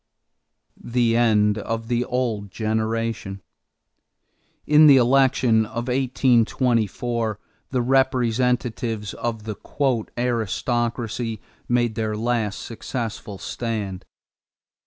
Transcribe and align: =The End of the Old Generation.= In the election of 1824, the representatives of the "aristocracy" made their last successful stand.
=The 0.83 1.15
End 1.15 1.59
of 1.59 1.87
the 1.87 2.05
Old 2.05 2.49
Generation.= 2.49 3.39
In 4.65 4.87
the 4.87 4.97
election 4.97 5.63
of 5.67 5.89
1824, 5.89 7.37
the 7.69 7.83
representatives 7.83 9.13
of 9.13 9.43
the 9.43 9.57
"aristocracy" 10.17 11.39
made 11.69 11.93
their 11.93 12.17
last 12.17 12.61
successful 12.61 13.37
stand. 13.37 14.03